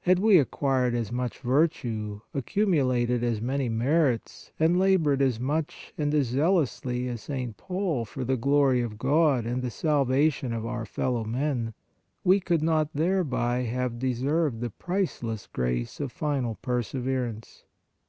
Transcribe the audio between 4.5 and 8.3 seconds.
and labored as much and as zealously as St. Paul for